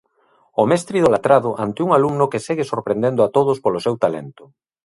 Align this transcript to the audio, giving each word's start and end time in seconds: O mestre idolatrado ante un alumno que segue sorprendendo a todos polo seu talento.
O 0.61 0.63
mestre 0.71 0.99
idolatrado 1.01 1.49
ante 1.65 1.79
un 1.85 1.89
alumno 1.97 2.29
que 2.31 2.43
segue 2.47 2.69
sorprendendo 2.71 3.21
a 3.23 3.31
todos 3.35 3.57
polo 3.63 3.83
seu 3.85 3.95
talento. 4.03 4.43